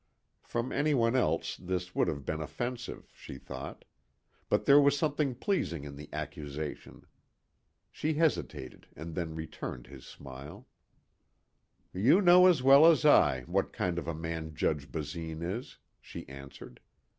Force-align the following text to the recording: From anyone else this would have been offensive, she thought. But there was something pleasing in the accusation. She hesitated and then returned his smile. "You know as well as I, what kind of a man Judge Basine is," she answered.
From 0.41 0.71
anyone 0.71 1.15
else 1.15 1.55
this 1.55 1.93
would 1.93 2.07
have 2.07 2.25
been 2.25 2.41
offensive, 2.41 3.11
she 3.15 3.37
thought. 3.37 3.85
But 4.49 4.65
there 4.65 4.81
was 4.81 4.97
something 4.97 5.35
pleasing 5.35 5.83
in 5.83 5.95
the 5.95 6.09
accusation. 6.11 7.05
She 7.91 8.15
hesitated 8.15 8.87
and 8.95 9.13
then 9.13 9.35
returned 9.35 9.85
his 9.85 10.03
smile. 10.07 10.67
"You 11.93 12.19
know 12.19 12.47
as 12.47 12.63
well 12.63 12.87
as 12.87 13.05
I, 13.05 13.41
what 13.41 13.71
kind 13.73 13.99
of 13.99 14.07
a 14.07 14.15
man 14.15 14.55
Judge 14.55 14.91
Basine 14.91 15.43
is," 15.43 15.77
she 16.01 16.27
answered. 16.27 16.79